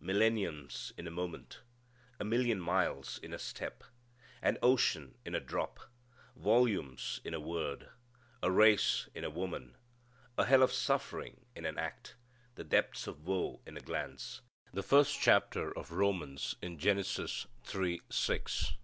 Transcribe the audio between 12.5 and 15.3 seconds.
The depths of woe in a glance. The first